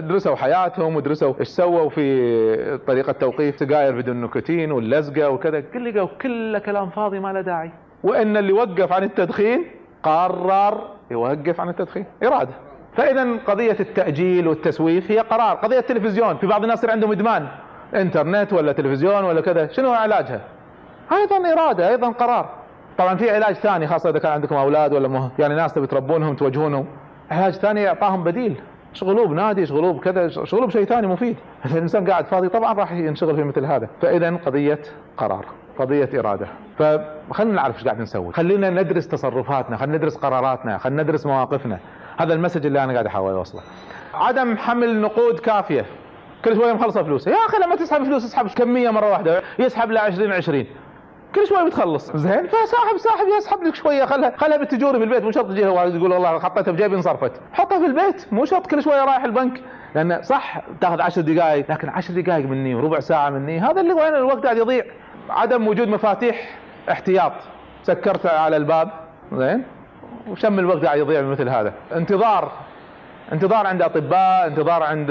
درسوا 0.00 0.36
حياتهم 0.36 0.96
ودرسوا 0.96 1.34
إيش 1.40 1.48
سووا 1.48 1.88
في 1.90 2.78
طريقة 2.86 3.12
توقيف 3.12 3.56
سجاير 3.56 3.96
بدون 3.96 4.20
نيكوتين 4.20 4.72
واللزقة 4.72 5.30
وكذا. 5.30 5.60
لقوا 5.74 6.08
كله 6.22 6.58
كلام 6.58 6.90
فاضي 6.90 7.20
ما 7.20 7.32
له 7.32 7.40
داعي. 7.40 7.70
وإن 8.04 8.36
اللي 8.36 8.52
وقف 8.52 8.92
عن 8.92 9.02
التدخين 9.02 9.64
قرر 10.02 10.78
يوقف 11.10 11.60
عن 11.60 11.68
التدخين. 11.68 12.04
إرادة. 12.24 12.52
فإذا 12.96 13.36
قضية 13.46 13.76
التأجيل 13.80 14.48
والتسويف 14.48 15.10
هي 15.10 15.18
قرار. 15.18 15.56
قضية 15.56 15.78
التلفزيون. 15.78 16.36
في 16.36 16.46
بعض 16.46 16.62
الناس 16.62 16.78
يصير 16.78 16.90
عندهم 16.90 17.12
إدمان. 17.12 17.48
إنترنت 17.94 18.52
ولا 18.52 18.72
تلفزيون 18.72 19.24
ولا 19.24 19.40
كذا. 19.40 19.72
شنو 19.72 19.92
علاجها؟ 19.92 20.40
أيضا 21.12 21.52
إرادة 21.52 21.88
أيضا 21.88 22.08
قرار. 22.08 22.48
طبعا 22.98 23.14
في 23.14 23.30
علاج 23.30 23.54
ثاني 23.54 23.86
خاصة 23.86 24.10
إذا 24.10 24.18
كان 24.18 24.32
عندكم 24.32 24.54
أولاد 24.54 24.92
ولا 24.92 25.08
مه... 25.08 25.30
يعني 25.38 25.54
ناس 25.54 25.72
تبي 25.72 25.86
تربونهم 25.86 26.36
توجهونهم. 26.36 26.86
علاج 27.30 27.52
ثاني 27.52 27.88
إعطاهم 27.88 28.24
بديل. 28.24 28.60
شغلوه 28.92 29.26
بنادي 29.26 29.66
شغلوه 29.66 29.92
بكذا 29.92 30.28
شغلوه 30.28 30.66
بشيء 30.66 30.84
ثاني 30.84 31.06
مفيد. 31.06 31.36
الإنسان 31.66 32.10
قاعد 32.10 32.26
فاضي 32.26 32.48
طبعا 32.48 32.72
راح 32.72 32.92
ينشغل 32.92 33.36
في 33.36 33.44
مثل 33.44 33.64
هذا. 33.64 33.88
فإذا 34.02 34.36
قضية 34.46 34.78
قرار. 35.16 35.44
قضية 35.78 36.08
إرادة. 36.18 36.46
فخلينا 36.78 37.54
نعرف 37.54 37.76
إيش 37.76 37.84
قاعد 37.84 38.00
نسوي. 38.00 38.32
خلينا 38.32 38.70
ندرس 38.70 39.08
تصرفاتنا 39.08 39.76
خلينا 39.76 39.96
ندرس 39.96 40.16
قراراتنا 40.16 40.78
خلينا 40.78 41.02
ندرس 41.02 41.26
مواقفنا. 41.26 41.78
هذا 42.18 42.34
المسج 42.34 42.66
اللي 42.66 42.84
أنا 42.84 42.92
قاعد 42.92 43.06
أحاول 43.06 43.32
أوصله. 43.32 43.60
عدم 44.14 44.56
حمل 44.56 45.00
نقود 45.00 45.38
كافية. 45.38 45.86
كل 46.44 46.56
شوية 46.56 46.72
مخلصة 46.72 47.02
فلوسه 47.02 47.30
يا 47.30 47.36
أخي 47.36 47.58
لما 47.58 47.76
تسحب 47.76 48.04
فلوس 48.04 48.24
اسحب 48.24 48.48
كمية 48.48 48.90
مرة 48.90 49.10
واحدة. 49.10 49.42
يسحب 49.58 49.90
له 49.90 50.00
20 50.00 50.32
20 50.32 50.66
كل 51.34 51.46
شوي 51.46 51.66
بتخلص. 51.66 52.16
زين. 52.16 52.46
فساحب 52.46 52.96
ساحب 52.96 53.26
يسحب 53.38 53.62
لك 53.62 53.74
شوية. 53.74 54.04
خلها 54.04 54.32
خلها 54.36 54.56
بالتجوري 54.56 54.98
في 54.98 55.04
البيت 55.04 55.22
مو 55.22 55.30
شرط 55.30 55.46
تجي 55.46 55.62
تقول 55.62 56.12
والله 56.12 56.40
حطيتها 56.40 56.72
في 56.72 56.82
جيبي 56.82 56.96
انصرفت. 56.96 57.32
حطها 57.52 57.78
في 57.78 57.86
البيت. 57.86 58.26
مو 58.32 58.44
شرط 58.44 58.66
كل 58.66 58.82
شوية 58.82 59.04
رايح 59.04 59.24
البنك. 59.24 59.60
لأن 59.94 60.22
صح 60.22 60.62
تاخذ 60.80 61.00
10 61.00 61.22
دقائق 61.22 61.70
لكن 61.70 61.88
10 61.88 62.20
دقائق 62.20 62.46
مني 62.46 62.74
وربع 62.74 63.00
ساعة 63.00 63.30
مني 63.30 63.60
هذا 63.60 63.80
اللي 63.80 63.92
وين 63.92 64.14
الوقت 64.14 64.44
قاعد 64.44 64.56
يضيع. 64.56 64.84
عدم 65.30 65.68
وجود 65.68 65.88
مفاتيح 65.88 66.58
احتياط. 66.90 67.32
سكرت 67.82 68.26
على 68.26 68.56
الباب. 68.56 68.90
زين؟ 69.32 69.64
وشم 70.28 70.58
الوقت 70.58 70.84
قاعد 70.84 70.98
يضيع 70.98 71.22
مثل 71.22 71.48
هذا. 71.48 71.72
انتظار. 71.94 72.52
انتظار 73.32 73.66
عند 73.66 73.82
أطباء 73.82 74.46
انتظار 74.46 74.82
عند 74.82 75.10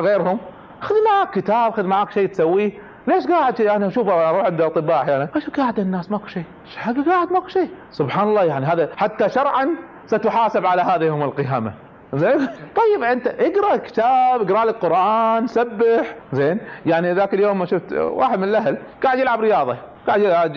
غيرهم. 0.00 0.38
خذ 0.80 0.94
معك 1.10 1.30
كتاب 1.30 1.72
خذ 1.72 1.84
معك 1.84 2.10
شيء 2.10 2.28
تسويه. 2.28 2.72
ليش 3.06 3.26
قاعد؟ 3.26 3.60
أنا 3.60 3.86
أشوف 3.86 4.08
أروح 4.08 4.44
عند 4.44 4.60
أطباء 4.60 5.02
أحيانا 5.02 5.28
إيش 5.36 5.50
قاعد 5.50 5.78
الناس؟ 5.78 6.10
ماكو 6.10 6.26
شيء. 6.26 6.44
حق 6.76 6.94
قاعد؟ 7.08 7.32
ماكو 7.32 7.48
شيء. 7.48 7.70
سبحان 7.90 8.28
الله 8.28 8.44
يعني 8.44 8.66
هذا 8.66 8.88
حتى 8.96 9.28
شرعا 9.28 9.68
ستحاسب 10.06 10.66
على 10.66 10.82
هذا 10.82 11.04
يوم 11.04 11.22
القيامة. 11.22 11.72
زين؟ 12.14 12.38
طيب 12.76 13.02
انت 13.02 13.26
اقرأ 13.26 13.76
كتاب 13.76 14.50
اقرأ 14.50 14.64
لك 14.64 14.74
قرآن 14.74 15.46
سبح. 15.46 16.14
زين؟ 16.32 16.58
يعني 16.86 17.12
ذاك 17.12 17.34
اليوم 17.34 17.58
ما 17.58 17.66
شفت 17.66 17.92
واحد 17.92 18.38
من 18.38 18.44
الأهل 18.44 18.78
قاعد 19.02 19.18
يلعب 19.18 19.40
رياضة 19.40 19.76
قاعد 20.06 20.20
يلعب 20.20 20.52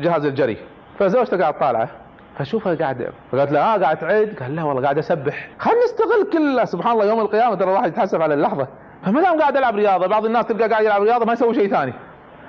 جهاز 0.00 0.24
الجري. 0.24 0.56
فزوجته 0.98 1.38
قاعد 1.40 1.58
طالعة. 1.58 1.88
فشوفها 2.38 2.74
قاعد 2.74 3.08
فقالت 3.32 3.52
له 3.52 3.60
آه 3.60 3.78
قاعد 3.78 3.96
تعد 3.96 4.36
قال 4.40 4.56
لا 4.56 4.62
والله 4.62 4.82
قاعد 4.82 4.98
أسبح. 4.98 5.48
خلينا 5.58 5.84
نستغل 5.84 6.30
كل 6.32 6.68
سبحان 6.68 6.92
الله 6.92 7.04
يوم 7.04 7.20
القيامة 7.20 7.54
ترى 7.54 7.70
الواحد 7.70 7.88
يتحسب 7.88 8.22
على 8.22 8.34
اللحظة. 8.34 8.66
فما 9.04 9.22
دام 9.22 9.40
قاعد 9.40 9.56
العب 9.56 9.76
رياضة 9.76 10.06
بعض 10.06 10.24
الناس 10.24 10.46
تلقى 10.46 10.68
قاعد 10.68 10.84
يلعب 10.84 11.02
رياضة 11.02 11.24
ما 11.24 11.32
يسوي 11.32 11.54
شيء 11.54 11.70
ثاني. 11.70 11.92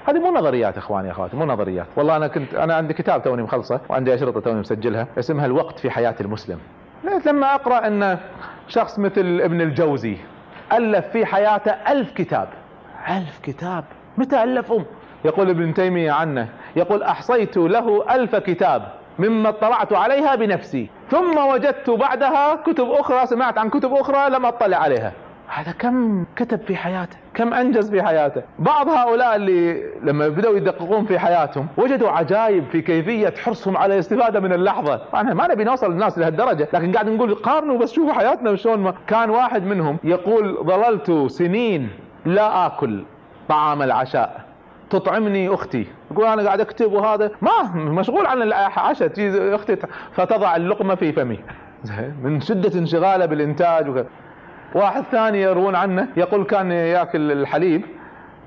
هذه 0.06 0.20
مو 0.20 0.32
نظريات 0.32 0.78
إخواني 0.78 1.12
أخواتي 1.12 1.36
مو 1.36 1.46
نظريات. 1.46 1.86
والله 1.96 2.16
أنا 2.16 2.28
كنت 2.28 2.54
أنا 2.54 2.76
عندي 2.76 2.94
كتاب 2.94 3.24
توني 3.24 3.44
مخلصة 3.44 3.80
وعندي 3.90 4.14
أشرطة 4.14 4.40
توني 4.40 4.60
مسجلها 4.60 5.08
اسمها 5.20 5.46
الوقت 5.46 5.80
في 5.80 5.90
حياة 5.90 6.16
المسلم. 6.22 6.60
لما 7.04 7.56
أقرأ 7.56 7.88
أن 7.88 8.18
شخص 8.68 9.00
مثل 9.00 9.40
ابن 9.44 9.62
الجوزي 9.62 10.18
ألف 10.74 11.06
في 11.08 11.26
حياته 11.26 11.72
ألف 11.72 12.12
كتاب. 12.12 12.48
ألف 13.10 13.40
كتاب؟ 13.44 13.84
متى 14.18 14.44
الفهم 14.44 14.86
يقول 15.26 15.50
ابن 15.50 15.74
تيمية 15.74 16.12
عنه 16.12 16.48
يقول 16.76 17.04
أحصيت 17.04 17.58
له 17.58 18.16
ألف 18.16 18.36
كتاب 18.36 18.88
مما 19.20 19.50
اطلعت 19.50 19.94
عليها 19.94 20.36
بنفسي 20.36 20.90
ثم 21.12 21.38
وجدت 21.38 21.90
بعدها 21.90 22.56
كتب 22.56 22.92
أخرى 22.92 23.26
سمعت 23.26 23.58
عن 23.58 23.70
كتب 23.70 23.94
أخرى 23.94 24.30
لم 24.30 24.46
أطلع 24.46 24.78
عليها. 24.78 25.12
هذا 25.48 25.72
كم 25.72 26.26
كتب 26.36 26.60
في 26.62 26.76
حياته؟ 26.76 27.18
كم 27.34 27.54
أنجز 27.54 27.90
في 27.90 28.04
حياته؟ 28.04 28.42
بعض 28.60 28.90
هؤلاء 28.90 29.36
اللي 29.36 29.84
لما 30.04 30.28
بدأوا 30.28 30.58
يدققون 30.58 31.06
في 31.06 31.20
حياتهم 31.20 31.68
وجدوا 31.78 32.10
عجائب 32.10 32.64
في 32.72 32.82
كيفية 32.82 33.34
حرصهم 33.44 33.78
على 33.78 33.94
الاستفادة 33.94 34.40
من 34.40 34.54
اللحظة. 34.54 35.02
إحنا 35.14 35.34
ما 35.34 35.48
نبي 35.48 35.64
نوصل 35.64 35.92
للناس 35.92 36.18
لهالدرجة 36.18 36.68
لكن 36.74 36.92
قاعد 36.92 37.10
نقول 37.10 37.36
قارنوا 37.36 37.78
بس 37.78 37.94
شوفوا 37.94 38.14
حياتنا 38.14 38.56
شلون 38.56 38.80
ما. 38.80 38.94
كان 39.08 39.30
واحد 39.30 39.64
منهم 39.64 39.98
يقول 40.04 40.58
ظللت 40.64 41.32
سنين 41.32 41.90
لا 42.26 42.66
آكل 42.66 43.04
طعام 43.50 43.82
العشاء 43.82 44.46
تطعمني 44.90 45.54
أختي. 45.54 45.88
يقول 46.12 46.26
أنا 46.26 46.44
قاعد 46.44 46.62
أكتب 46.62 46.94
وهذا. 46.94 47.32
ما 47.42 47.76
مشغول 47.76 48.26
عن 48.26 48.42
العشاء 48.42 49.12
أختي 49.56 49.78
فتضع 50.12 50.56
اللقمة 50.56 50.96
في 50.96 51.12
فمي. 51.12 51.40
من 52.24 52.42
شدة 52.42 52.80
انشغاله 52.80 53.26
بالإنتاج 53.26 53.90
وكذا. 53.90 54.06
واحد 54.76 55.04
ثاني 55.12 55.42
يروون 55.42 55.76
عنه 55.76 56.08
يقول 56.18 56.44
كان 56.44 56.72
ياكل 56.72 57.32
الحليب. 57.32 57.82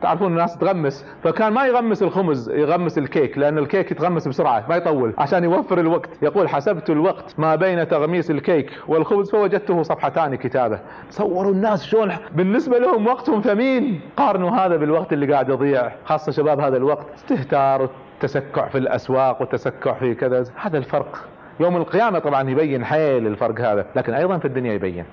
تعرفون 0.03 0.33
الناس 0.33 0.59
تغمس 0.59 1.07
فكان 1.25 1.53
ما 1.53 1.67
يغمس 1.67 2.03
الخبز 2.03 2.51
يغمس 2.51 2.99
الكيك 2.99 3.39
لأن 3.39 3.59
الكيك 3.59 3.91
يتغمس 3.91 4.29
بسرعة 4.29 4.65
ما 4.69 4.77
يطول 4.77 5.15
عشان 5.19 5.45
يوفر 5.45 5.81
الوقت. 5.81 6.09
يقول 6.23 6.49
حسبت 6.49 6.91
الوقت 6.91 7.35
ما 7.39 7.55
بين 7.55 7.89
تغميس 7.89 8.31
الكيك 8.31 8.71
والخبز 8.89 9.31
فوجدته 9.31 9.83
صفحتان 9.83 10.35
كتابه. 10.35 10.79
تصوروا 11.11 11.53
الناس 11.53 11.85
شلون 11.85 12.13
بالنسبة 12.33 12.79
لهم 12.79 13.07
وقتهم 13.07 13.41
ثمين. 13.41 14.01
قارنوا 14.17 14.51
هذا 14.51 14.77
بالوقت 14.77 15.13
اللي 15.13 15.33
قاعد 15.33 15.49
يضيع. 15.49 15.93
خاصة 16.05 16.33
شباب 16.33 16.61
هذا 16.61 16.77
الوقت 16.77 17.07
استهتار 17.15 17.83
والتسكع 17.83 18.69
في 18.69 18.79
الأسواق 18.79 19.41
والتسكع 19.41 19.93
في 19.93 20.15
كذا. 20.15 20.45
هذا 20.61 20.79
الفرق. 20.79 21.29
يوم 21.61 21.77
القيامة 21.77 22.19
طبعا 22.19 22.51
يبين 22.51 22.85
حيل 22.85 23.27
الفرق 23.27 23.61
هذا 23.61 23.87
لكن 23.97 24.15
أيضا 24.15 24.39
في 24.39 24.45
الدنيا 24.45 24.73
يبين. 24.73 25.05